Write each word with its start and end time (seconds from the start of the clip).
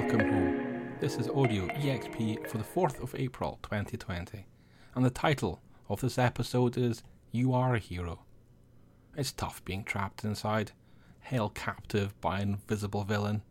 welcome 0.00 0.32
home. 0.32 0.96
This 0.98 1.16
is 1.18 1.28
Audio 1.28 1.66
EXP 1.66 2.48
for 2.48 2.56
the 2.56 2.64
4th 2.64 3.02
of 3.02 3.14
April 3.14 3.58
2020, 3.62 4.46
and 4.94 5.04
the 5.04 5.10
title 5.10 5.60
of 5.90 6.00
this 6.00 6.16
episode 6.16 6.78
is 6.78 7.02
You 7.32 7.52
Are 7.52 7.74
a 7.74 7.78
Hero. 7.78 8.20
It's 9.14 9.30
tough 9.30 9.62
being 9.66 9.84
trapped 9.84 10.24
inside, 10.24 10.72
held 11.18 11.54
captive 11.54 12.18
by 12.22 12.40
an 12.40 12.54
invisible 12.54 13.04
villain, 13.04 13.42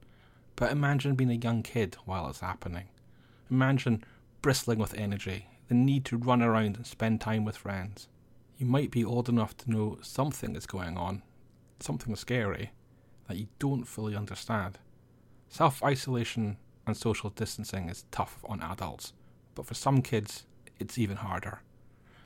but 0.56 0.71
imagine 0.71 1.14
being 1.14 1.30
a 1.30 1.36
young 1.36 1.62
kid 1.62 1.96
while 2.06 2.28
it's 2.28 2.39
happening. 2.39 2.88
Imagine 3.52 4.04
bristling 4.42 4.79
with 4.79 4.97
energy, 4.97 5.46
the 5.68 5.75
need 5.75 6.04
to 6.06 6.18
run 6.18 6.42
around 6.42 6.78
and 6.78 6.88
spend 6.88 7.21
time 7.21 7.46
with 7.46 7.57
friends. 7.57 8.07
You 8.57 8.66
might 8.66 8.89
be 8.89 9.06
old 9.06 9.29
enough 9.29 9.56
to 9.57 9.71
know 9.71 10.00
something 10.02 10.56
is 10.56 10.66
going 10.66 10.97
on, 10.97 11.21
something 11.79 12.16
scary, 12.16 12.71
that 13.28 13.38
you 13.38 13.50
don't 13.60 13.86
fully 13.86 14.16
understand. 14.16 14.79
Self 15.50 15.84
isolation 15.84 16.58
and 16.86 16.96
social 16.96 17.32
distancing 17.32 17.90
is 17.90 18.06
tough 18.12 18.38
on 18.48 18.62
adults, 18.62 19.14
but 19.56 19.66
for 19.66 19.74
some 19.74 20.02
kids, 20.02 20.46
it's 20.80 20.98
even 20.98 21.18
harder. 21.18 21.62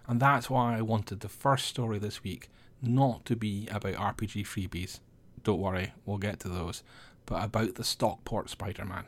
And 0.08 0.20
that's 0.20 0.50
why 0.50 0.77
I 0.77 0.81
wanted 0.81 1.22
the 1.22 1.30
first 1.30 1.66
story 1.67 1.98
this 1.98 2.23
week 2.23 2.50
not 2.81 3.23
to 3.26 3.38
be 3.38 3.67
about 3.72 3.94
RPG 3.94 4.45
freebies. 4.45 5.00
Don't 5.44 5.62
worry, 5.62 5.94
we'll 6.05 6.17
get 6.17 6.41
to 6.41 6.50
those, 6.50 6.84
but 7.26 7.41
about 7.41 7.76
the 7.76 7.84
Stockport 7.86 8.50
Spider 8.50 8.84
Man. 8.84 9.05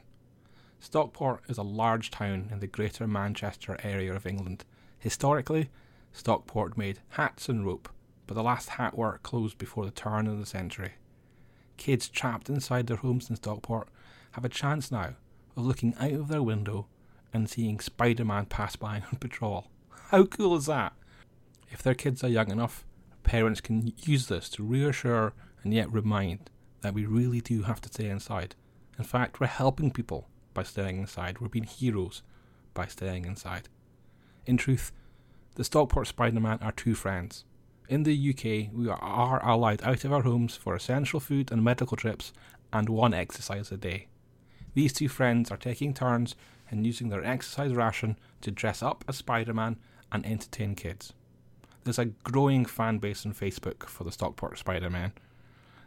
Stockport 0.80 1.42
is 1.50 1.58
a 1.58 1.64
large 1.64 2.10
town 2.10 2.48
in 2.52 2.60
the 2.62 2.68
Greater 2.68 3.08
Manchester 3.08 3.78
area 3.84 4.16
of 4.16 4.26
England. 4.26 4.64
Historically, 4.98 5.70
Stockport 6.14 6.78
made 6.78 7.00
hats 7.10 7.50
and 7.50 7.66
rope, 7.66 7.90
but 8.28 8.36
the 8.36 8.44
last 8.44 8.70
hat 8.70 8.98
work 8.98 9.24
closed 9.24 9.58
before 9.58 9.84
the 9.84 9.92
turn 9.92 10.26
of 10.26 10.40
the 10.40 10.46
century. 10.46 10.94
Kids 11.76 12.08
trapped 12.08 12.50
inside 12.50 12.88
their 12.88 12.98
homes 12.98 13.30
in 13.30 13.36
Stockport 13.36 13.90
have 14.36 14.44
a 14.44 14.50
chance 14.50 14.92
now 14.92 15.14
of 15.56 15.66
looking 15.66 15.96
out 15.98 16.12
of 16.12 16.28
their 16.28 16.44
window 16.44 16.88
and 17.34 17.50
seeing 17.50 17.80
Spider 17.80 18.26
Man 18.26 18.46
pass 18.46 18.76
by 18.76 18.98
on 18.98 19.18
patrol. 19.20 19.68
How 20.10 20.26
cool 20.26 20.58
is 20.58 20.66
that? 20.66 20.92
If 21.72 21.82
their 21.82 21.96
kids 21.96 22.22
are 22.22 22.30
young 22.30 22.52
enough, 22.52 22.86
parents 23.24 23.62
can 23.62 23.94
use 23.98 24.28
this 24.28 24.50
to 24.50 24.64
reassure 24.64 25.34
and 25.64 25.74
yet 25.74 25.92
remind 25.92 26.50
that 26.82 26.94
we 26.94 27.06
really 27.06 27.40
do 27.40 27.64
have 27.64 27.80
to 27.82 27.90
stay 27.90 28.10
inside. 28.10 28.56
In 29.00 29.06
fact, 29.06 29.40
we're 29.40 29.48
helping 29.48 29.90
people 29.90 30.28
by 30.54 30.64
staying 30.64 31.00
inside, 31.00 31.40
we're 31.40 31.48
being 31.48 31.64
heroes 31.64 32.22
by 32.74 32.88
staying 32.88 33.26
inside. 33.26 33.70
In 34.46 34.58
truth, 34.58 34.92
the 35.56 35.64
Stockport 35.64 36.08
Spider 36.08 36.42
Man 36.42 36.60
are 36.62 36.74
two 36.74 36.94
friends. 36.94 37.46
In 37.88 38.04
the 38.04 38.30
UK, 38.30 38.74
we 38.76 38.90
are 38.90 39.46
allowed 39.48 39.82
out 39.84 40.04
of 40.04 40.12
our 40.12 40.24
homes 40.24 40.58
for 40.58 40.76
essential 40.76 41.22
food 41.22 41.54
and 41.54 41.64
medical 41.64 41.96
trips 41.96 42.34
and 42.74 42.90
one 42.90 43.14
exercise 43.14 43.72
a 43.72 43.78
day. 43.78 44.08
These 44.76 44.94
two 44.94 45.08
friends 45.08 45.52
are 45.52 45.58
taking 45.58 45.94
turns 45.94 46.36
in 46.70 46.84
using 46.84 47.10
their 47.10 47.24
exercise 47.24 47.74
ration 47.74 48.20
to 48.42 48.52
dress 48.52 48.84
up 48.84 49.04
as 49.08 49.16
Spider 49.16 49.54
Man 49.54 49.78
and 50.12 50.26
entertain 50.26 50.76
kids. 50.76 51.14
There's 51.86 51.98
a 51.98 52.06
growing 52.06 52.66
fan 52.66 52.98
base 52.98 53.26
on 53.26 53.34
Facebook 53.34 53.88
for 53.88 54.04
the 54.04 54.12
Stockport 54.12 54.58
Spider 54.58 54.90
Man, 54.90 55.14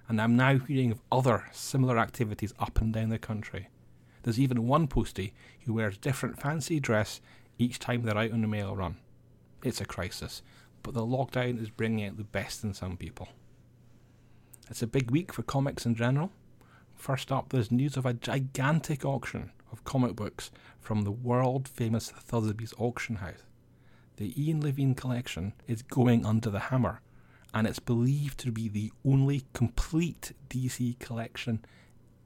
and 0.09 0.21
I'm 0.21 0.37
now 0.37 0.59
hearing 0.59 0.91
of 0.91 1.03
other 1.13 1.45
similar 1.53 1.99
activities 1.99 2.55
up 2.59 2.81
and 2.81 2.93
down 2.93 3.11
the 3.11 3.19
country. 3.19 3.69
There's 4.23 4.41
even 4.41 4.67
one 4.67 4.89
postie 4.89 5.35
who 5.67 5.75
wears 5.75 5.99
different 5.99 6.41
fancy 6.41 6.81
dress 6.81 7.21
each 7.59 7.79
time 7.79 8.03
they're 8.03 8.17
out 8.17 8.33
on 8.33 8.43
a 8.43 8.49
mail 8.49 8.75
run. 8.75 8.97
It's 9.63 9.83
a 9.83 9.85
crisis, 9.85 10.43
but 10.83 10.95
the 10.95 11.05
lockdown 11.05 11.61
is 11.61 11.69
bringing 11.69 12.07
out 12.07 12.17
the 12.17 12.25
best 12.25 12.65
in 12.65 12.73
some 12.73 12.97
people. 12.97 13.29
It's 14.71 14.83
a 14.83 14.87
big 14.87 15.11
week 15.11 15.33
for 15.33 15.43
comics 15.43 15.85
in 15.85 15.95
general. 15.95 16.31
First 16.99 17.31
up, 17.31 17.51
there's 17.51 17.71
news 17.71 17.97
of 17.97 18.05
a 18.05 18.13
gigantic 18.13 19.05
auction 19.05 19.53
of 19.71 19.85
comic 19.85 20.17
books 20.17 20.51
from 20.81 21.03
the 21.03 21.13
world 21.13 21.69
famous 21.69 22.13
Sotheby's 22.27 22.75
auction 22.77 23.17
house. 23.17 23.45
The 24.17 24.35
Ian 24.37 24.61
Levine 24.61 24.97
collection 24.97 25.53
is 25.69 25.83
going 25.83 26.27
under 26.27 26.51
the 26.51 26.59
hammer, 26.59 27.01
and 27.55 27.69
it's 27.69 27.79
believed 27.79 28.39
to 28.41 28.51
be 28.51 28.69
the 28.69 28.93
only 29.07 29.45
complete 29.53 30.33
DC 30.51 30.99
collection 30.99 31.65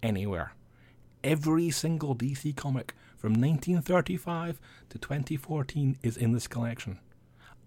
anywhere. 0.02 0.54
Every 1.22 1.70
single 1.70 2.16
DC 2.16 2.56
comic 2.56 2.94
from 3.18 3.34
1935 3.34 4.58
to 4.88 4.98
2014 4.98 5.98
is 6.02 6.16
in 6.16 6.32
this 6.32 6.48
collection. 6.48 6.98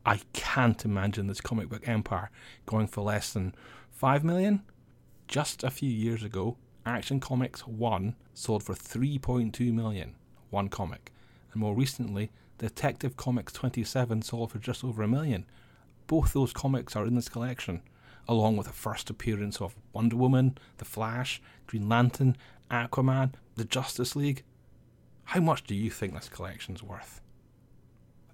I 0.07 0.21
can't 0.33 0.83
imagine 0.83 1.27
this 1.27 1.39
comic 1.39 1.69
book 1.69 1.87
empire 1.87 2.31
going 2.65 2.87
for 2.87 3.01
less 3.01 3.31
than 3.31 3.53
5 3.91 4.23
million. 4.23 4.63
Just 5.27 5.63
a 5.63 5.71
few 5.71 5.89
years 5.89 6.23
ago, 6.23 6.57
Action 6.87 7.19
Comics 7.19 7.65
1 7.65 8.15
sold 8.35 8.61
for 8.61 8.75
3.2 8.75 9.73
million, 9.73 10.15
one 10.51 10.69
comic, 10.69 11.11
and 11.51 11.59
more 11.59 11.73
recently, 11.73 12.29
Detective 12.59 13.17
Comics 13.17 13.51
27 13.53 14.21
sold 14.21 14.51
for 14.51 14.59
just 14.59 14.83
over 14.83 15.01
a 15.01 15.07
million. 15.07 15.45
Both 16.05 16.33
those 16.33 16.53
comics 16.53 16.95
are 16.95 17.07
in 17.07 17.15
this 17.15 17.27
collection, 17.27 17.81
along 18.27 18.57
with 18.57 18.67
the 18.67 18.73
first 18.73 19.09
appearance 19.09 19.59
of 19.59 19.75
Wonder 19.93 20.15
Woman, 20.15 20.59
The 20.77 20.85
Flash, 20.85 21.41
Green 21.65 21.89
Lantern, 21.89 22.37
Aquaman, 22.69 23.33
the 23.55 23.65
Justice 23.65 24.15
League. 24.15 24.43
How 25.23 25.39
much 25.39 25.63
do 25.63 25.73
you 25.73 25.89
think 25.89 26.13
this 26.13 26.29
collection's 26.29 26.83
worth? 26.83 27.19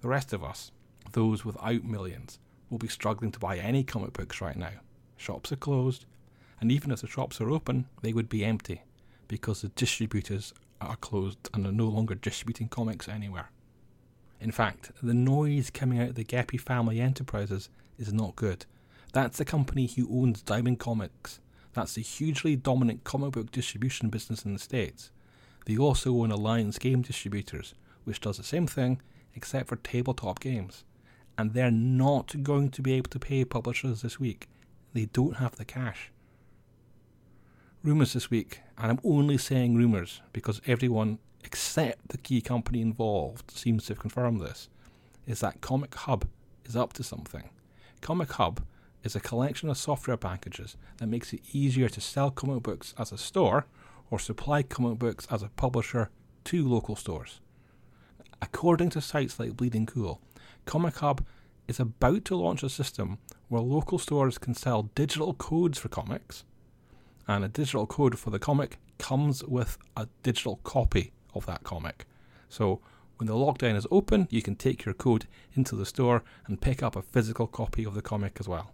The 0.02 0.08
rest 0.08 0.34
of 0.34 0.44
us, 0.44 0.72
those 1.12 1.42
without 1.42 1.84
millions, 1.84 2.38
will 2.68 2.78
be 2.78 2.88
struggling 2.88 3.32
to 3.32 3.38
buy 3.38 3.56
any 3.56 3.82
comic 3.82 4.12
books 4.12 4.42
right 4.42 4.56
now. 4.56 4.72
Shops 5.16 5.52
are 5.52 5.56
closed, 5.56 6.04
and 6.62 6.70
even 6.70 6.92
if 6.92 7.00
the 7.00 7.08
shops 7.08 7.40
are 7.40 7.50
open, 7.50 7.86
they 8.02 8.12
would 8.12 8.28
be 8.28 8.44
empty 8.44 8.82
because 9.26 9.62
the 9.62 9.68
distributors 9.70 10.54
are 10.80 10.94
closed 10.94 11.50
and 11.52 11.66
are 11.66 11.72
no 11.72 11.88
longer 11.88 12.14
distributing 12.14 12.68
comics 12.68 13.08
anywhere. 13.08 13.50
In 14.40 14.52
fact, 14.52 14.92
the 15.02 15.12
noise 15.12 15.70
coming 15.70 15.98
out 15.98 16.10
of 16.10 16.14
the 16.14 16.24
Geppi 16.24 16.60
family 16.60 17.00
enterprises 17.00 17.68
is 17.98 18.12
not 18.12 18.36
good. 18.36 18.64
That's 19.12 19.38
the 19.38 19.44
company 19.44 19.88
who 19.88 20.08
owns 20.08 20.40
Diamond 20.40 20.78
Comics. 20.78 21.40
That's 21.72 21.94
the 21.94 22.02
hugely 22.02 22.54
dominant 22.54 23.02
comic 23.02 23.32
book 23.32 23.50
distribution 23.50 24.08
business 24.08 24.44
in 24.44 24.52
the 24.52 24.60
States. 24.60 25.10
They 25.66 25.76
also 25.76 26.12
own 26.12 26.30
Alliance 26.30 26.78
Game 26.78 27.02
Distributors, 27.02 27.74
which 28.04 28.20
does 28.20 28.36
the 28.36 28.44
same 28.44 28.68
thing 28.68 29.02
except 29.34 29.68
for 29.68 29.76
tabletop 29.76 30.38
games. 30.38 30.84
And 31.36 31.54
they're 31.54 31.72
not 31.72 32.40
going 32.44 32.70
to 32.70 32.82
be 32.82 32.92
able 32.92 33.10
to 33.10 33.18
pay 33.18 33.44
publishers 33.44 34.02
this 34.02 34.20
week. 34.20 34.48
They 34.92 35.06
don't 35.06 35.38
have 35.38 35.56
the 35.56 35.64
cash 35.64 36.12
rumours 37.82 38.12
this 38.12 38.30
week, 38.30 38.60
and 38.78 38.92
I'm 38.92 39.00
only 39.02 39.36
saying 39.36 39.74
rumours 39.74 40.20
because 40.32 40.60
everyone 40.66 41.18
except 41.44 42.08
the 42.08 42.18
key 42.18 42.40
company 42.40 42.80
involved 42.80 43.50
seems 43.50 43.86
to 43.86 43.94
have 43.94 44.00
confirmed 44.00 44.40
this, 44.40 44.68
is 45.26 45.40
that 45.40 45.60
Comic 45.60 45.94
Hub 45.94 46.26
is 46.64 46.76
up 46.76 46.92
to 46.94 47.02
something. 47.02 47.50
Comic 48.00 48.32
Hub 48.32 48.64
is 49.02 49.16
a 49.16 49.20
collection 49.20 49.68
of 49.68 49.76
software 49.76 50.16
packages 50.16 50.76
that 50.98 51.08
makes 51.08 51.32
it 51.32 51.40
easier 51.52 51.88
to 51.88 52.00
sell 52.00 52.30
comic 52.30 52.62
books 52.62 52.94
as 52.98 53.10
a 53.10 53.18
store 53.18 53.66
or 54.10 54.20
supply 54.20 54.62
comic 54.62 54.98
books 54.98 55.26
as 55.28 55.42
a 55.42 55.48
publisher 55.48 56.10
to 56.44 56.68
local 56.68 56.94
stores. 56.94 57.40
According 58.40 58.90
to 58.90 59.00
sites 59.00 59.40
like 59.40 59.56
Bleeding 59.56 59.86
Cool, 59.86 60.20
Comic 60.66 60.96
Hub 60.98 61.24
is 61.66 61.80
about 61.80 62.24
to 62.26 62.36
launch 62.36 62.62
a 62.62 62.68
system 62.68 63.18
where 63.48 63.60
local 63.60 63.98
stores 63.98 64.38
can 64.38 64.54
sell 64.54 64.84
digital 64.94 65.34
codes 65.34 65.78
for 65.78 65.88
comics 65.88 66.44
and 67.28 67.44
a 67.44 67.48
digital 67.48 67.86
code 67.86 68.18
for 68.18 68.30
the 68.30 68.38
comic 68.38 68.78
comes 68.98 69.44
with 69.44 69.78
a 69.96 70.08
digital 70.22 70.56
copy 70.64 71.12
of 71.34 71.46
that 71.46 71.64
comic. 71.64 72.06
So 72.48 72.80
when 73.16 73.26
the 73.26 73.34
lockdown 73.34 73.76
is 73.76 73.86
open, 73.90 74.28
you 74.30 74.42
can 74.42 74.56
take 74.56 74.84
your 74.84 74.94
code 74.94 75.26
into 75.54 75.76
the 75.76 75.86
store 75.86 76.24
and 76.46 76.60
pick 76.60 76.82
up 76.82 76.96
a 76.96 77.02
physical 77.02 77.46
copy 77.46 77.84
of 77.84 77.94
the 77.94 78.02
comic 78.02 78.38
as 78.40 78.48
well. 78.48 78.72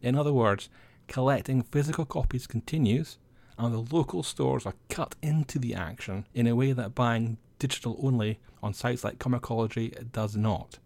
In 0.00 0.14
other 0.14 0.32
words, 0.32 0.68
collecting 1.08 1.62
physical 1.62 2.04
copies 2.04 2.46
continues, 2.46 3.18
and 3.58 3.74
the 3.74 3.94
local 3.94 4.22
stores 4.22 4.64
are 4.66 4.74
cut 4.88 5.16
into 5.20 5.58
the 5.58 5.74
action 5.74 6.26
in 6.32 6.46
a 6.46 6.54
way 6.54 6.72
that 6.72 6.94
buying 6.94 7.38
digital 7.58 7.98
only 8.00 8.38
on 8.62 8.72
sites 8.72 9.02
like 9.02 9.18
comiXology 9.18 10.12
does 10.12 10.36
not. 10.36 10.78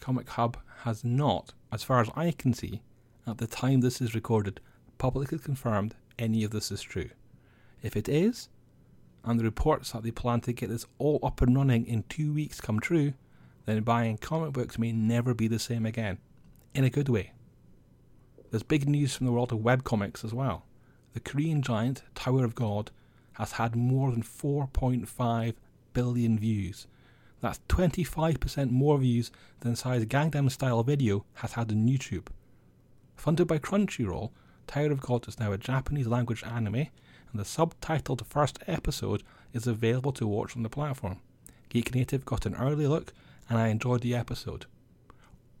Comic 0.00 0.28
Hub 0.30 0.58
has 0.82 1.02
not, 1.04 1.54
as 1.72 1.82
far 1.82 2.00
as 2.00 2.10
I 2.14 2.30
can 2.32 2.52
see, 2.52 2.82
at 3.26 3.38
the 3.38 3.46
time 3.46 3.80
this 3.80 4.00
is 4.00 4.14
recorded, 4.14 4.60
publicly 4.98 5.38
confirmed 5.38 5.94
any 6.20 6.44
of 6.44 6.52
this 6.52 6.70
is 6.70 6.82
true. 6.82 7.10
If 7.82 7.96
it 7.96 8.08
is, 8.08 8.48
and 9.24 9.38
the 9.38 9.44
reports 9.44 9.92
that 9.92 10.02
they 10.02 10.10
plan 10.10 10.40
to 10.42 10.52
get 10.52 10.68
this 10.68 10.86
all 10.98 11.18
up 11.22 11.42
and 11.42 11.56
running 11.56 11.86
in 11.86 12.04
two 12.04 12.32
weeks 12.32 12.60
come 12.60 12.80
true, 12.80 13.14
then 13.66 13.82
buying 13.82 14.16
comic 14.16 14.52
books 14.52 14.78
may 14.78 14.92
never 14.92 15.34
be 15.34 15.48
the 15.48 15.58
same 15.58 15.84
again. 15.84 16.18
In 16.74 16.84
a 16.84 16.90
good 16.90 17.08
way. 17.08 17.32
There's 18.50 18.62
big 18.62 18.88
news 18.88 19.14
from 19.14 19.26
the 19.26 19.32
world 19.32 19.52
of 19.52 19.58
webcomics 19.58 20.24
as 20.24 20.32
well. 20.32 20.64
The 21.12 21.20
Korean 21.20 21.62
giant 21.62 22.02
Tower 22.14 22.44
of 22.44 22.54
God 22.54 22.90
has 23.34 23.52
had 23.52 23.76
more 23.76 24.10
than 24.10 24.22
4.5 24.22 25.54
billion 25.92 26.38
views. 26.38 26.86
That's 27.40 27.60
25% 27.68 28.70
more 28.70 28.98
views 28.98 29.30
than 29.60 29.76
Psy's 29.76 30.04
Gangnam 30.04 30.50
Style 30.50 30.82
video 30.82 31.24
has 31.34 31.52
had 31.52 31.70
on 31.70 31.88
YouTube. 31.88 32.26
Funded 33.16 33.46
by 33.46 33.58
Crunchyroll, 33.58 34.30
Tower 34.70 34.92
of 34.92 35.00
God 35.00 35.26
is 35.26 35.40
now 35.40 35.50
a 35.50 35.58
Japanese 35.58 36.06
language 36.06 36.44
anime, 36.44 36.76
and 36.76 36.86
the 37.34 37.42
subtitled 37.42 38.24
first 38.24 38.60
episode 38.68 39.24
is 39.52 39.66
available 39.66 40.12
to 40.12 40.28
watch 40.28 40.56
on 40.56 40.62
the 40.62 40.68
platform. 40.68 41.18
Geek 41.70 41.92
Native 41.92 42.24
got 42.24 42.46
an 42.46 42.54
early 42.54 42.86
look, 42.86 43.12
and 43.48 43.58
I 43.58 43.66
enjoyed 43.66 44.02
the 44.02 44.14
episode. 44.14 44.66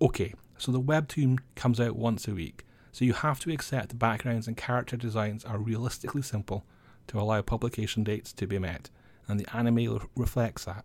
Okay, 0.00 0.32
so 0.58 0.70
the 0.70 0.80
webtoon 0.80 1.40
comes 1.56 1.80
out 1.80 1.96
once 1.96 2.28
a 2.28 2.34
week, 2.34 2.64
so 2.92 3.04
you 3.04 3.14
have 3.14 3.40
to 3.40 3.52
accept 3.52 3.98
backgrounds 3.98 4.46
and 4.46 4.56
character 4.56 4.96
designs 4.96 5.44
are 5.44 5.58
realistically 5.58 6.22
simple 6.22 6.64
to 7.08 7.18
allow 7.18 7.42
publication 7.42 8.04
dates 8.04 8.32
to 8.34 8.46
be 8.46 8.60
met, 8.60 8.90
and 9.26 9.40
the 9.40 9.56
anime 9.56 10.08
reflects 10.14 10.66
that. 10.66 10.84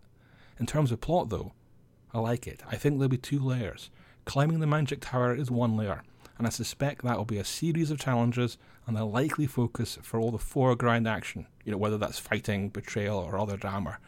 In 0.58 0.66
terms 0.66 0.90
of 0.90 1.00
plot, 1.00 1.28
though, 1.28 1.52
I 2.12 2.18
like 2.18 2.48
it. 2.48 2.60
I 2.68 2.74
think 2.74 2.98
there'll 2.98 3.08
be 3.08 3.18
two 3.18 3.38
layers. 3.38 3.88
Climbing 4.24 4.58
the 4.58 4.66
magic 4.66 5.00
tower 5.00 5.32
is 5.32 5.48
one 5.48 5.76
layer, 5.76 6.02
and 6.38 6.46
I 6.46 6.50
suspect 6.50 7.02
that 7.02 7.16
will 7.16 7.24
be 7.24 7.38
a 7.38 7.44
series 7.44 7.90
of 7.90 7.98
challenges 7.98 8.58
and 8.86 8.96
a 8.96 9.04
likely 9.04 9.46
focus 9.46 9.98
for 10.02 10.20
all 10.20 10.30
the 10.30 10.38
foreground 10.38 11.08
action, 11.08 11.46
you 11.64 11.72
know, 11.72 11.78
whether 11.78 11.98
that's 11.98 12.18
fighting, 12.18 12.68
betrayal, 12.68 13.18
or 13.18 13.38
other 13.38 13.56
drama. 13.56 13.98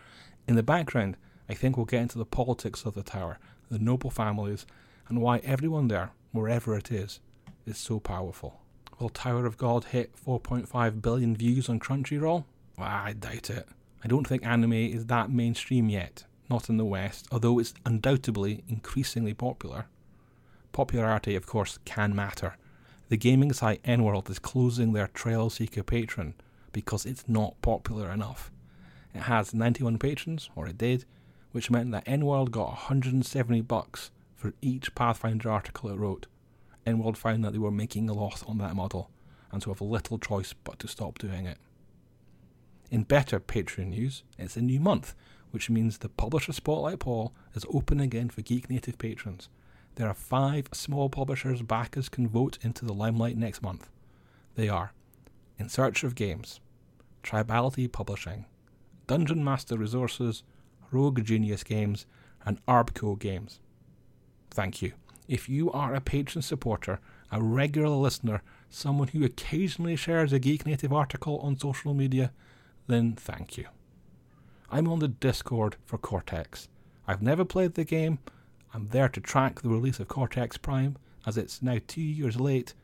In 0.46 0.56
the 0.56 0.62
background, 0.62 1.16
I 1.48 1.54
think 1.54 1.76
we'll 1.76 1.86
get 1.86 2.02
into 2.02 2.18
the 2.18 2.24
politics 2.24 2.84
of 2.84 2.94
the 2.94 3.02
tower, 3.02 3.38
the 3.70 3.78
noble 3.78 4.10
families, 4.10 4.66
and 5.08 5.20
why 5.20 5.38
everyone 5.38 5.88
there, 5.88 6.10
wherever 6.32 6.76
it 6.76 6.92
is, 6.92 7.20
is 7.66 7.78
so 7.78 7.98
powerful. 7.98 8.60
Will 8.98 9.08
Tower 9.08 9.46
of 9.46 9.56
God 9.56 9.84
hit 9.84 10.12
4.5 10.16 11.00
billion 11.00 11.36
views 11.36 11.68
on 11.68 11.78
Crunchyroll? 11.78 12.44
I 12.78 13.12
doubt 13.12 13.50
it. 13.50 13.68
I 14.04 14.08
don't 14.08 14.26
think 14.26 14.44
anime 14.44 14.72
is 14.72 15.06
that 15.06 15.30
mainstream 15.30 15.88
yet, 15.88 16.24
not 16.50 16.68
in 16.68 16.76
the 16.76 16.84
West, 16.84 17.26
although 17.30 17.58
it's 17.58 17.74
undoubtedly 17.86 18.64
increasingly 18.68 19.34
popular. 19.34 19.86
Popularity, 20.78 21.34
of 21.34 21.44
course, 21.44 21.80
can 21.84 22.14
matter. 22.14 22.54
The 23.08 23.16
gaming 23.16 23.52
site 23.52 23.80
EN 23.84 24.04
World 24.04 24.30
is 24.30 24.38
closing 24.38 24.92
their 24.92 25.08
Trail 25.08 25.50
Seeker 25.50 25.82
patron 25.82 26.34
because 26.70 27.04
it's 27.04 27.28
not 27.28 27.60
popular 27.62 28.12
enough. 28.12 28.52
It 29.12 29.22
has 29.22 29.52
91 29.52 29.98
patrons, 29.98 30.50
or 30.54 30.68
it 30.68 30.78
did, 30.78 31.04
which 31.50 31.68
meant 31.68 31.90
that 31.90 32.06
EN 32.06 32.24
World 32.24 32.52
got 32.52 32.68
170 32.68 33.60
bucks 33.62 34.12
for 34.36 34.54
each 34.62 34.94
Pathfinder 34.94 35.50
article 35.50 35.90
it 35.90 35.96
wrote. 35.96 36.26
EN 36.86 37.00
World 37.00 37.18
found 37.18 37.44
that 37.44 37.52
they 37.52 37.58
were 37.58 37.72
making 37.72 38.08
a 38.08 38.14
loss 38.14 38.44
on 38.44 38.58
that 38.58 38.76
model, 38.76 39.10
and 39.50 39.60
so 39.60 39.70
have 39.72 39.80
little 39.80 40.16
choice 40.16 40.52
but 40.62 40.78
to 40.78 40.86
stop 40.86 41.18
doing 41.18 41.44
it. 41.44 41.58
In 42.88 43.02
better 43.02 43.40
Patreon 43.40 43.88
news, 43.88 44.22
it's 44.38 44.56
a 44.56 44.62
new 44.62 44.78
month, 44.78 45.16
which 45.50 45.70
means 45.70 45.98
the 45.98 46.08
Publisher 46.08 46.52
Spotlight 46.52 47.00
poll 47.00 47.32
is 47.56 47.66
open 47.68 47.98
again 47.98 48.28
for 48.28 48.42
Geek 48.42 48.70
Native 48.70 48.96
patrons. 48.96 49.48
There 49.98 50.06
are 50.08 50.14
five 50.14 50.68
small 50.72 51.08
publishers 51.08 51.60
backers 51.60 52.08
can 52.08 52.28
vote 52.28 52.56
into 52.62 52.84
the 52.84 52.94
limelight 52.94 53.36
next 53.36 53.62
month. 53.62 53.90
They 54.54 54.68
are 54.68 54.92
In 55.58 55.68
Search 55.68 56.04
of 56.04 56.14
Games, 56.14 56.60
Tribality 57.24 57.90
Publishing, 57.90 58.44
Dungeon 59.08 59.42
Master 59.42 59.76
Resources, 59.76 60.44
Rogue 60.92 61.24
Genius 61.24 61.64
Games, 61.64 62.06
and 62.46 62.64
Arbco 62.66 63.18
Games. 63.18 63.58
Thank 64.52 64.82
you. 64.82 64.92
If 65.26 65.48
you 65.48 65.68
are 65.72 65.96
a 65.96 66.00
patron 66.00 66.42
supporter, 66.42 67.00
a 67.32 67.42
regular 67.42 67.88
listener, 67.88 68.42
someone 68.70 69.08
who 69.08 69.24
occasionally 69.24 69.96
shares 69.96 70.32
a 70.32 70.38
Geek 70.38 70.64
Native 70.64 70.92
article 70.92 71.40
on 71.40 71.58
social 71.58 71.92
media, 71.92 72.30
then 72.86 73.14
thank 73.14 73.56
you. 73.56 73.66
I'm 74.70 74.86
on 74.86 75.00
the 75.00 75.08
Discord 75.08 75.74
for 75.84 75.98
Cortex. 75.98 76.68
I've 77.04 77.20
never 77.20 77.44
played 77.44 77.74
the 77.74 77.82
game. 77.82 78.20
I'm 78.74 78.88
there 78.88 79.08
to 79.08 79.20
track 79.20 79.62
the 79.62 79.68
release 79.68 79.98
of 80.00 80.08
Cortex 80.08 80.56
Prime, 80.56 80.96
as 81.26 81.36
it's 81.36 81.62
now 81.62 81.78
two 81.86 82.02
years 82.02 82.38
late. 82.38 82.74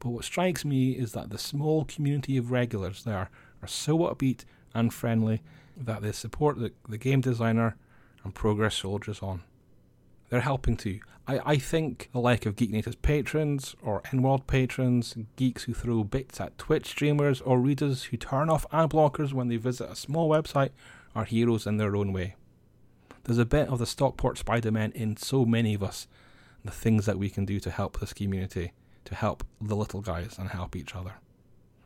But 0.00 0.10
what 0.10 0.24
strikes 0.24 0.64
me 0.64 0.92
is 0.92 1.12
that 1.12 1.30
the 1.30 1.38
small 1.38 1.84
community 1.84 2.36
of 2.36 2.50
regulars 2.50 3.04
there 3.04 3.30
are 3.62 3.68
so 3.68 3.98
upbeat 3.98 4.44
and 4.74 4.92
friendly 4.92 5.42
that 5.76 6.02
they 6.02 6.12
support 6.12 6.58
the, 6.58 6.72
the 6.88 6.98
game 6.98 7.20
designer 7.20 7.76
and 8.22 8.34
progress 8.34 8.76
soldiers 8.76 9.20
on. 9.22 9.42
They're 10.30 10.40
helping 10.40 10.76
too. 10.76 11.00
I, 11.26 11.40
I 11.44 11.56
think 11.56 12.10
the 12.12 12.20
like 12.20 12.44
of 12.44 12.56
Geek 12.56 12.70
Native's 12.70 12.96
patrons 12.96 13.74
or 13.82 14.02
EN 14.12 14.22
World 14.22 14.46
patrons, 14.46 15.16
geeks 15.36 15.64
who 15.64 15.74
throw 15.74 16.04
bits 16.04 16.40
at 16.40 16.58
Twitch 16.58 16.86
streamers, 16.86 17.40
or 17.40 17.58
readers 17.58 18.04
who 18.04 18.16
turn 18.16 18.50
off 18.50 18.66
ad 18.72 18.90
blockers 18.90 19.32
when 19.32 19.48
they 19.48 19.56
visit 19.56 19.90
a 19.90 19.96
small 19.96 20.28
website 20.28 20.70
are 21.14 21.24
heroes 21.24 21.66
in 21.66 21.76
their 21.76 21.96
own 21.96 22.12
way. 22.12 22.34
There's 23.24 23.38
a 23.38 23.46
bit 23.46 23.68
of 23.68 23.78
the 23.78 23.86
Stockport 23.86 24.36
Spider-Man 24.36 24.92
in 24.92 25.16
so 25.16 25.46
many 25.46 25.72
of 25.72 25.82
us, 25.82 26.06
the 26.62 26.70
things 26.70 27.06
that 27.06 27.18
we 27.18 27.30
can 27.30 27.46
do 27.46 27.58
to 27.60 27.70
help 27.70 27.98
this 27.98 28.12
community, 28.12 28.72
to 29.06 29.14
help 29.14 29.44
the 29.62 29.74
little 29.74 30.02
guys 30.02 30.36
and 30.38 30.50
help 30.50 30.76
each 30.76 30.94
other. 30.94 31.14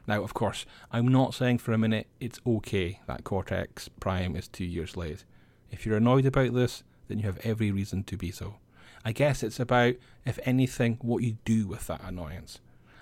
Now, 0.08 0.24
of 0.24 0.34
course, 0.34 0.66
I'm 0.90 1.06
not 1.06 1.34
saying 1.34 1.58
for 1.58 1.72
a 1.72 1.78
minute 1.78 2.08
it's 2.18 2.40
okay 2.44 3.00
that 3.06 3.22
Cortex 3.22 3.88
Prime 4.00 4.34
is 4.34 4.48
two 4.48 4.64
years 4.64 4.96
late. 4.96 5.24
If 5.70 5.86
you're 5.86 5.96
annoyed 5.98 6.26
about 6.26 6.54
this, 6.54 6.82
then 7.06 7.18
you 7.18 7.26
have 7.26 7.38
every 7.44 7.70
reason 7.70 8.02
to 8.04 8.16
be 8.16 8.32
so. 8.32 8.56
I 9.04 9.12
guess 9.12 9.44
it's 9.44 9.60
about, 9.60 9.94
if 10.26 10.40
anything, 10.42 10.98
what 11.02 11.22
you 11.22 11.36
do 11.44 11.68
with 11.68 11.86
that 11.86 12.02
annoyance. 12.02 12.58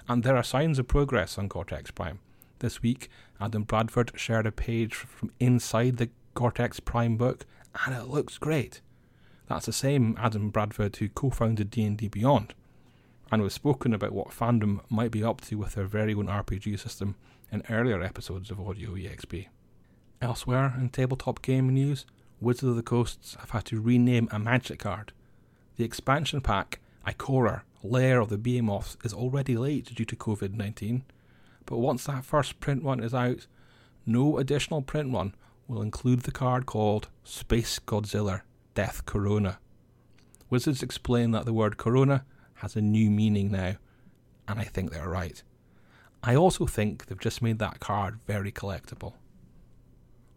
And 0.08 0.22
there 0.22 0.36
are 0.36 0.42
signs 0.42 0.78
of 0.78 0.88
progress 0.88 1.38
on 1.38 1.48
Cortex 1.48 1.90
Prime. 1.90 2.18
This 2.58 2.82
week, 2.82 3.08
Adam 3.40 3.62
Bradford 3.62 4.12
shared 4.14 4.46
a 4.46 4.52
page 4.52 4.94
from 4.94 5.32
inside 5.40 5.96
the 5.96 6.10
Cortex 6.34 6.80
Prime 6.80 7.16
book, 7.16 7.46
and 7.84 7.94
it 7.94 8.08
looks 8.08 8.38
great. 8.38 8.81
That's 9.49 9.67
the 9.67 9.73
same 9.73 10.17
Adam 10.19 10.50
Bradford 10.50 10.96
who 10.96 11.08
co-founded 11.08 11.70
D&D 11.70 12.08
Beyond 12.08 12.55
and 13.31 13.43
we've 13.43 13.52
spoken 13.52 13.93
about 13.93 14.12
what 14.12 14.28
fandom 14.28 14.81
might 14.88 15.11
be 15.11 15.25
up 15.25 15.40
to 15.43 15.56
with 15.56 15.75
their 15.75 15.87
very 15.87 16.14
own 16.14 16.26
RPG 16.26 16.78
system 16.78 17.17
in 17.50 17.62
earlier 17.69 18.02
episodes 18.02 18.50
of 18.50 18.61
Audio 18.61 18.90
EXP. 18.90 19.46
Elsewhere 20.23 20.75
in 20.78 20.88
tabletop 20.88 21.43
game 21.43 21.69
news, 21.69 22.06
Wizards 22.40 22.70
of 22.70 22.76
the 22.76 22.82
Coasts 22.82 23.37
have 23.40 23.50
had 23.50 23.64
to 23.67 23.81
rename 23.81 24.28
a 24.31 24.38
magic 24.38 24.81
card. 24.81 25.12
The 25.76 25.84
expansion 25.84 26.40
pack, 26.40 26.81
Ikoria, 27.06 27.62
Lair 27.82 28.20
of 28.20 28.28
the 28.28 28.38
Behemoths, 28.38 28.96
is 29.05 29.12
already 29.12 29.56
late 29.56 29.94
due 29.94 30.05
to 30.05 30.17
COVID 30.17 30.55
19, 30.55 31.05
but 31.67 31.78
once 31.78 32.05
that 32.05 32.25
first 32.25 32.61
print 32.61 32.84
run 32.84 33.02
is 33.02 33.14
out, 33.14 33.46
no 34.05 34.38
additional 34.38 34.82
print 34.82 35.12
run 35.12 35.34
will 35.68 35.82
include 35.82 36.20
the 36.20 36.32
card 36.32 36.66
called 36.66 37.08
Space 37.24 37.78
Godzilla 37.80 38.42
Death 38.74 39.04
Corona. 39.04 39.58
Wizards 40.48 40.82
explain 40.82 41.32
that 41.32 41.44
the 41.44 41.52
word 41.52 41.76
Corona 41.76 42.24
has 42.54 42.76
a 42.76 42.80
new 42.80 43.10
meaning 43.10 43.50
now, 43.50 43.74
and 44.46 44.60
I 44.60 44.64
think 44.64 44.90
they're 44.90 45.08
right. 45.08 45.42
I 46.22 46.36
also 46.36 46.66
think 46.66 47.06
they've 47.06 47.18
just 47.18 47.42
made 47.42 47.58
that 47.58 47.80
card 47.80 48.20
very 48.26 48.52
collectible. 48.52 49.14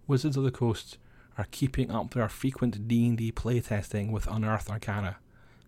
Wizards 0.07 0.37
of 0.37 0.43
the 0.43 0.51
Coast 0.51 0.97
are 1.37 1.47
keeping 1.51 1.91
up 1.91 2.13
their 2.13 2.27
frequent 2.27 2.87
D&D 2.87 3.31
playtesting 3.33 4.11
with 4.11 4.27
Unearthed 4.27 4.69
Arcana. 4.69 5.17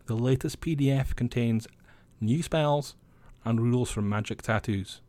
The 0.08 0.15
latest 0.15 0.60
PDF 0.60 1.15
contains 1.15 1.68
new 2.20 2.41
spells 2.41 2.96
and 3.46 3.62
rules 3.62 3.91
for 3.91 4.01
magic 4.01 4.41
tattoos. 4.41 5.01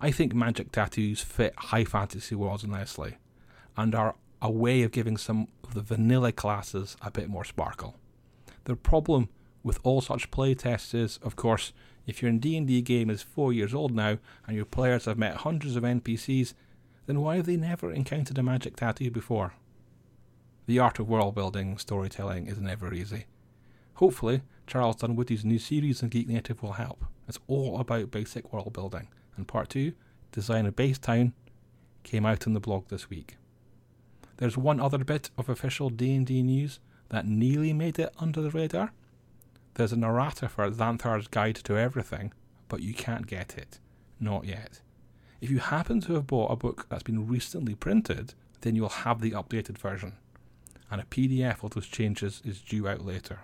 I 0.00 0.10
think 0.10 0.34
magic 0.34 0.72
tattoos 0.72 1.20
fit 1.20 1.54
high 1.56 1.84
fantasy 1.84 2.34
worlds 2.34 2.64
nicely 2.64 3.18
and 3.76 3.94
are 3.94 4.14
a 4.42 4.50
way 4.50 4.82
of 4.82 4.92
giving 4.92 5.16
some 5.16 5.48
of 5.62 5.74
the 5.74 5.82
vanilla 5.82 6.32
classes 6.32 6.96
a 7.02 7.10
bit 7.10 7.28
more 7.28 7.44
sparkle. 7.44 7.96
The 8.64 8.76
problem 8.76 9.28
with 9.62 9.78
all 9.82 10.00
such 10.00 10.30
playtests 10.30 10.94
is, 10.94 11.18
of 11.22 11.36
course, 11.36 11.72
if 12.06 12.22
your 12.22 12.32
D&D 12.32 12.80
game 12.82 13.10
is 13.10 13.22
4 13.22 13.52
years 13.52 13.74
old 13.74 13.94
now 13.94 14.18
and 14.46 14.56
your 14.56 14.64
players 14.64 15.04
have 15.04 15.18
met 15.18 15.36
hundreds 15.36 15.76
of 15.76 15.82
NPCs, 15.82 16.54
then 17.06 17.20
why 17.20 17.36
have 17.36 17.46
they 17.46 17.56
never 17.56 17.92
encountered 17.92 18.38
a 18.38 18.42
magic 18.42 18.76
tattoo 18.76 19.10
before? 19.10 19.54
The 20.66 20.78
art 20.78 20.98
of 20.98 21.08
world 21.08 21.34
building 21.34 21.76
storytelling 21.78 22.46
is 22.46 22.58
never 22.58 22.94
easy. 22.94 23.26
Hopefully, 23.94 24.42
Charles 24.66 24.96
Dunwoody's 24.96 25.44
new 25.44 25.58
series 25.58 26.02
on 26.02 26.08
Geek 26.08 26.28
Native 26.28 26.62
will 26.62 26.72
help. 26.72 27.04
It's 27.28 27.38
all 27.48 27.78
about 27.78 28.10
basic 28.10 28.52
world 28.52 28.72
building, 28.72 29.08
and 29.36 29.46
part 29.46 29.68
2, 29.70 29.92
Design 30.32 30.66
a 30.66 30.72
Base 30.72 30.98
Town, 30.98 31.34
came 32.02 32.24
out 32.24 32.46
in 32.46 32.54
the 32.54 32.60
blog 32.60 32.88
this 32.88 33.10
week. 33.10 33.36
There's 34.40 34.56
one 34.56 34.80
other 34.80 34.96
bit 35.04 35.28
of 35.36 35.50
official 35.50 35.90
D&D 35.90 36.42
news 36.42 36.80
that 37.10 37.26
nearly 37.26 37.74
made 37.74 37.98
it 37.98 38.14
under 38.18 38.40
the 38.40 38.50
radar. 38.50 38.90
There's 39.74 39.92
an 39.92 40.02
errata 40.02 40.48
for 40.48 40.68
Xanathar's 40.70 41.28
Guide 41.28 41.56
to 41.56 41.76
Everything, 41.76 42.32
but 42.66 42.80
you 42.80 42.94
can't 42.94 43.26
get 43.26 43.58
it. 43.58 43.78
Not 44.18 44.46
yet. 44.46 44.80
If 45.42 45.50
you 45.50 45.58
happen 45.58 46.00
to 46.00 46.14
have 46.14 46.26
bought 46.26 46.50
a 46.50 46.56
book 46.56 46.86
that's 46.88 47.02
been 47.02 47.28
recently 47.28 47.74
printed, 47.74 48.32
then 48.62 48.74
you'll 48.74 48.88
have 48.88 49.20
the 49.20 49.32
updated 49.32 49.76
version, 49.76 50.14
and 50.90 51.02
a 51.02 51.04
PDF 51.04 51.62
of 51.62 51.72
those 51.72 51.86
changes 51.86 52.40
is 52.42 52.62
due 52.62 52.88
out 52.88 53.04
later. 53.04 53.40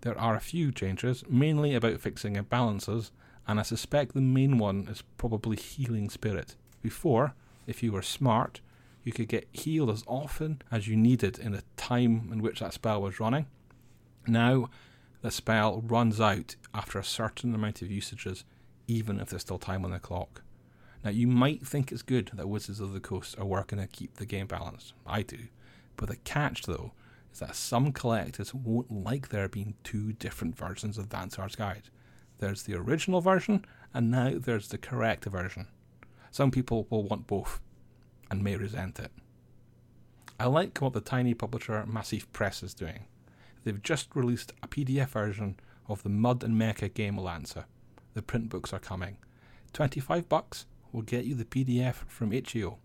There 0.00 0.18
are 0.18 0.34
a 0.34 0.40
few 0.40 0.72
changes, 0.72 1.22
mainly 1.28 1.76
about 1.76 2.00
fixing 2.00 2.34
imbalances, 2.34 3.12
and 3.46 3.60
I 3.60 3.62
suspect 3.62 4.14
the 4.14 4.20
main 4.20 4.58
one 4.58 4.88
is 4.90 5.02
probably 5.16 5.56
healing 5.56 6.10
spirit. 6.10 6.56
Before, 6.82 7.34
if 7.68 7.84
you 7.84 7.92
were 7.92 8.02
smart, 8.02 8.60
you 9.08 9.12
could 9.14 9.28
get 9.28 9.48
healed 9.52 9.88
as 9.88 10.04
often 10.06 10.60
as 10.70 10.86
you 10.86 10.94
needed 10.94 11.38
in 11.38 11.52
the 11.52 11.62
time 11.78 12.28
in 12.30 12.42
which 12.42 12.60
that 12.60 12.74
spell 12.74 13.00
was 13.00 13.18
running. 13.18 13.46
Now, 14.26 14.68
the 15.22 15.30
spell 15.30 15.80
runs 15.80 16.20
out 16.20 16.56
after 16.74 16.98
a 16.98 17.04
certain 17.04 17.54
amount 17.54 17.80
of 17.80 17.90
usages, 17.90 18.44
even 18.86 19.18
if 19.18 19.30
there's 19.30 19.40
still 19.40 19.58
time 19.58 19.86
on 19.86 19.92
the 19.92 19.98
clock. 19.98 20.42
Now, 21.02 21.08
you 21.08 21.26
might 21.26 21.66
think 21.66 21.90
it's 21.90 22.02
good 22.02 22.32
that 22.34 22.50
Wizards 22.50 22.80
of 22.80 22.92
the 22.92 23.00
Coast 23.00 23.38
are 23.38 23.46
working 23.46 23.78
to 23.78 23.86
keep 23.86 24.16
the 24.16 24.26
game 24.26 24.46
balanced. 24.46 24.92
I 25.06 25.22
do. 25.22 25.38
But 25.96 26.10
the 26.10 26.16
catch, 26.16 26.64
though, 26.64 26.92
is 27.32 27.38
that 27.38 27.56
some 27.56 27.92
collectors 27.92 28.52
won't 28.52 28.92
like 28.92 29.30
there 29.30 29.48
being 29.48 29.72
two 29.84 30.12
different 30.12 30.54
versions 30.54 30.98
of 30.98 31.08
Xanathar's 31.08 31.56
Guide. 31.56 31.88
There's 32.40 32.64
the 32.64 32.74
original 32.74 33.22
version, 33.22 33.64
and 33.94 34.10
now 34.10 34.34
there's 34.36 34.68
the 34.68 34.76
correct 34.76 35.24
version. 35.24 35.68
Some 36.30 36.50
people 36.50 36.86
will 36.90 37.04
want 37.04 37.26
both 37.26 37.58
and 38.30 38.42
may 38.42 38.56
resent 38.56 38.98
it. 38.98 39.10
I 40.40 40.46
like 40.46 40.78
what 40.78 40.92
the 40.92 41.00
tiny 41.00 41.34
publisher 41.34 41.84
Massif 41.86 42.30
Press 42.32 42.62
is 42.62 42.74
doing. 42.74 43.06
They've 43.64 43.82
just 43.82 44.14
released 44.14 44.52
a 44.62 44.68
PDF 44.68 45.08
version 45.08 45.58
of 45.88 46.02
the 46.02 46.08
Mud 46.08 46.44
and 46.44 46.54
Mecha 46.54 46.92
game 46.92 47.18
Lancer. 47.18 47.64
The 48.14 48.22
print 48.22 48.48
books 48.48 48.72
are 48.72 48.78
coming. 48.78 49.16
25 49.72 50.28
bucks 50.28 50.66
will 50.92 51.02
get 51.02 51.24
you 51.24 51.34
the 51.34 51.44
PDF 51.44 51.96
from 52.06 52.32
itch.io. 52.32 52.78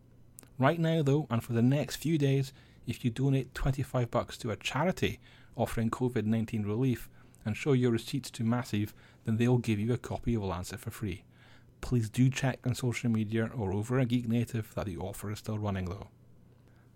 Right 0.58 0.80
now 0.80 1.04
though, 1.04 1.28
and 1.30 1.44
for 1.44 1.54
the 1.54 1.62
next 1.62 1.98
few 1.98 2.18
days, 2.18 2.54
if 2.86 3.06
you 3.06 3.12
donate 3.12 3.54
25 3.54 4.12
bucks 4.12 4.38
to 4.40 4.52
a 4.52 4.56
charity 4.56 5.20
offering 5.56 5.90
COVID-19 5.90 6.66
relief 6.66 7.10
and 7.46 7.56
show 7.56 7.74
your 7.74 7.92
receipts 7.92 8.32
to 8.32 8.44
Massif, 8.44 8.94
then 9.26 9.38
they'll 9.38 9.58
give 9.58 9.80
you 9.80 9.94
a 9.94 9.98
copy 9.98 10.34
of 10.36 10.44
Lancer 10.44 10.78
for 10.78 10.92
free. 10.92 11.24
Please 11.84 12.10
do 12.10 12.30
check 12.30 12.60
on 12.66 12.74
social 12.76 13.12
media 13.12 13.52
or 13.54 13.74
over 13.74 14.00
at 14.00 14.08
Geek 14.08 14.26
Native 14.30 14.74
that 14.74 14.86
the 14.86 14.98
offer 14.98 15.30
is 15.30 15.40
still 15.40 15.60
running 15.60 15.84
though. 15.84 16.08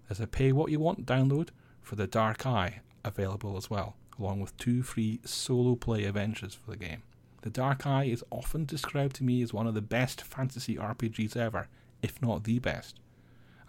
There's 0.08 0.22
a 0.22 0.28
pay 0.28 0.54
what 0.54 0.72
you 0.72 0.80
want 0.80 1.06
download 1.06 1.50
for 1.82 1.98
the 1.98 2.08
Dark 2.08 2.46
Eye 2.46 2.80
available 3.04 3.58
as 3.58 3.70
well, 3.70 3.98
along 4.18 4.40
with 4.40 4.56
two 4.56 4.84
free 4.84 5.20
solo 5.26 5.76
play 5.76 6.06
adventures 6.06 6.54
for 6.54 6.72
the 6.72 6.78
game. 6.78 7.04
The 7.42 7.50
Dark 7.50 7.86
Eye 7.86 8.06
is 8.06 8.24
often 8.32 8.64
described 8.64 9.18
to 9.18 9.26
me 9.26 9.42
as 9.42 9.54
one 9.54 9.68
of 9.68 9.74
the 9.74 9.82
best 9.82 10.22
fantasy 10.22 10.78
RPGs 10.78 11.36
ever, 11.36 11.68
if 12.02 12.22
not 12.22 12.46
the 12.46 12.60
best. 12.60 13.02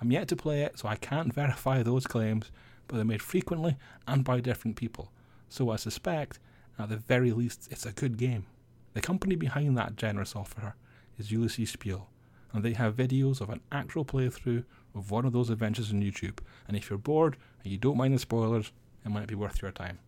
I'm 0.00 0.12
yet 0.12 0.28
to 0.28 0.36
play 0.36 0.62
it, 0.62 0.78
so 0.78 0.86
I 0.86 0.94
can't 0.94 1.34
verify 1.34 1.82
those 1.82 2.06
claims, 2.06 2.52
but 2.86 2.94
they're 2.94 3.04
made 3.04 3.22
frequently 3.22 3.76
and 4.06 4.24
by 4.24 4.38
different 4.38 4.76
people, 4.76 5.10
so 5.48 5.70
I 5.70 5.76
suspect, 5.76 6.38
at 6.78 6.90
the 6.90 6.96
very 6.96 7.32
least, 7.32 7.66
it's 7.72 7.86
a 7.86 7.92
good 7.92 8.18
game. 8.18 8.46
The 8.94 9.00
company 9.00 9.34
behind 9.34 9.76
that 9.76 9.96
generous 9.96 10.36
offer 10.36 10.76
is 11.18 11.30
Ulisses 11.30 11.68
Spiel, 11.68 12.08
and 12.52 12.64
they 12.64 12.72
have 12.72 12.96
videos 12.96 13.40
of 13.40 13.50
an 13.50 13.60
actual 13.70 14.04
playthrough 14.04 14.64
of 14.94 15.10
one 15.10 15.24
of 15.24 15.32
those 15.32 15.50
adventures 15.50 15.92
on 15.92 16.02
YouTube, 16.02 16.38
and 16.66 16.76
if 16.76 16.88
you're 16.88 16.98
bored 16.98 17.36
and 17.62 17.72
you 17.72 17.78
don't 17.78 17.96
mind 17.96 18.14
the 18.14 18.18
spoilers, 18.18 18.72
it 19.04 19.10
might 19.10 19.26
be 19.26 19.34
worth 19.34 19.62
your 19.62 19.70
time. 19.70 19.98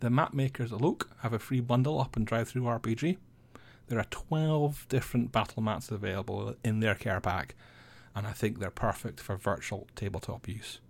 The 0.00 0.10
map 0.10 0.34
makers 0.34 0.70
Alok 0.70 1.04
have 1.20 1.32
a 1.32 1.38
free 1.38 1.60
bundle 1.60 2.00
up 2.00 2.16
in 2.16 2.26
DriveThruRPG. 2.26 3.16
There 3.86 3.98
are 3.98 4.06
12 4.10 4.86
different 4.88 5.32
battle 5.32 5.62
mats 5.62 5.90
available 5.90 6.56
in 6.64 6.80
their 6.80 6.94
care 6.94 7.20
pack, 7.20 7.54
and 8.14 8.26
I 8.26 8.32
think 8.32 8.58
they're 8.58 8.70
perfect 8.70 9.20
for 9.20 9.36
virtual 9.36 9.86
tabletop 9.94 10.48
use. 10.48 10.80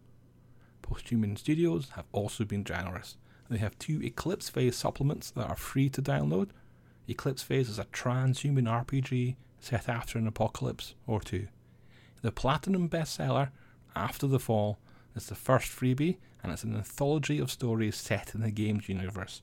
Posthuman 0.82 1.38
Studios 1.38 1.90
have 1.94 2.06
also 2.12 2.44
been 2.44 2.64
generous. 2.64 3.16
They 3.48 3.58
have 3.58 3.78
two 3.78 4.02
Eclipse 4.02 4.48
Phase 4.48 4.76
supplements 4.76 5.30
that 5.30 5.48
are 5.48 5.56
free 5.56 5.88
to 5.90 6.02
download. 6.02 6.48
Eclipse 7.06 7.42
Phase 7.42 7.68
is 7.68 7.78
a 7.78 7.84
transhuman 7.87 8.64
RPG 8.64 9.37
set 9.61 9.88
after 9.88 10.18
an 10.18 10.26
apocalypse 10.26 10.94
or 11.06 11.20
two. 11.20 11.49
The 12.23 12.32
Platinum 12.32 12.88
bestseller, 12.88 13.50
After 13.94 14.26
the 14.26 14.38
Fall, 14.38 14.78
is 15.14 15.26
the 15.26 15.34
first 15.34 15.70
freebie, 15.70 16.16
and 16.42 16.50
it's 16.50 16.64
an 16.64 16.75
anthology 16.75 17.38
of 17.38 17.50
stories 17.50 17.96
set 17.96 18.34
in 18.34 18.40
the 18.40 18.50
game's 18.50 18.88
universe. 18.88 19.42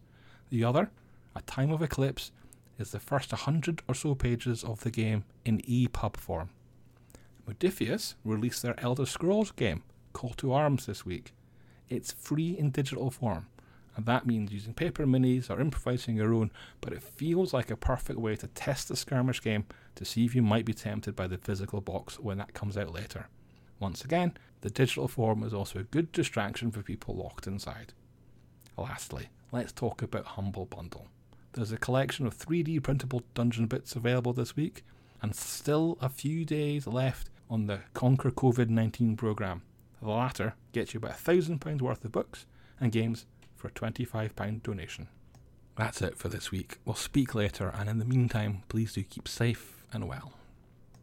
The 0.50 0.64
other, 0.64 0.90
A 1.36 1.42
Time 1.42 1.72
of 1.72 1.84
Eclipse, 1.84 2.32
is 2.80 2.92
the 2.92 3.00
first 3.00 3.32
100 3.32 3.84
or 3.88 3.94
so 3.94 4.16
pages 4.16 4.64
of 4.64 4.82
the 4.82 4.92
game 4.92 5.24
in 5.46 5.60
EPUB 5.60 6.18
form. 6.18 6.50
Modiphius 7.48 8.16
released 8.24 8.64
their 8.64 8.80
Elder 8.80 9.06
Scrolls 9.06 9.52
game, 9.52 9.84
Call 10.14 10.32
to 10.32 10.52
Arms, 10.52 10.88
this 10.88 11.06
week. 11.06 11.34
It's 11.90 12.12
free 12.12 12.58
in 12.58 12.72
digital 12.72 13.12
form, 13.12 13.48
and 14.02 14.08
that 14.08 14.26
means 14.26 14.52
using 14.52 14.74
paper 14.74 15.06
minis 15.06 15.48
or 15.48 15.62
improvising 15.62 16.16
your 16.16 16.34
own, 16.34 16.50
but 16.82 16.92
it 16.92 17.04
feels 17.04 17.54
like 17.54 17.70
a 17.70 17.76
perfect 17.76 18.18
way 18.18 18.36
to 18.36 18.48
test 18.48 18.88
the 18.88 18.96
skirmish 18.96 19.44
game 19.44 19.66
to 19.94 20.04
see 20.04 20.26
if 20.26 20.34
you 20.34 20.42
might 20.42 20.66
be 20.66 20.74
tempted 20.74 21.16
by 21.16 21.28
the 21.28 21.38
physical 21.38 21.82
box 21.82 22.20
when 22.20 22.40
that 22.40 22.56
comes 22.56 22.78
out 22.78 22.92
later. 22.92 23.28
Once 23.80 24.04
again, 24.04 24.34
the 24.62 24.72
digital 24.72 25.08
form 25.08 25.44
is 25.44 25.54
also 25.54 25.78
a 25.78 25.84
good 25.84 26.12
distraction 26.12 26.72
for 26.72 26.82
people 26.82 27.16
locked 27.16 27.46
inside. 27.46 27.94
Lastly, 28.76 29.30
let's 29.52 29.72
talk 29.72 30.02
about 30.02 30.26
Humble 30.26 30.66
Bundle. 30.66 31.06
There's 31.54 31.72
a 31.72 31.78
collection 31.78 32.26
of 32.26 32.36
3D 32.36 32.82
printable 32.82 33.22
dungeon 33.36 33.68
bits 33.68 33.96
available 33.96 34.34
this 34.34 34.56
week, 34.56 34.84
and 35.22 35.36
still 35.36 36.00
a 36.02 36.10
few 36.10 36.44
days 36.44 36.88
left 36.88 37.30
on 37.52 37.68
the 37.68 37.82
Conquer 37.94 38.32
COVID 38.32 38.70
19 38.70 39.16
programme. 39.16 39.62
The 40.02 40.10
latter 40.10 40.56
gets 40.72 40.96
you 40.96 40.98
about 40.98 41.20
£1,000 41.20 41.82
worth 41.82 42.04
of 42.04 42.12
books 42.12 42.48
and 42.80 42.92
games 42.92 43.28
for 43.62 43.68
a 43.68 43.72
£25 43.72 44.64
donation. 44.64 45.08
That's 45.78 46.02
it 46.02 46.18
for 46.18 46.30
this 46.30 46.52
week. 46.52 46.80
We'll 46.84 46.96
speak 46.96 47.36
later, 47.36 47.72
and 47.78 47.88
in 47.88 48.00
the 48.00 48.06
meantime, 48.06 48.64
please 48.70 48.94
do 48.94 49.04
keep 49.04 49.28
safe 49.28 49.86
and 49.94 50.08
well. 50.08 50.34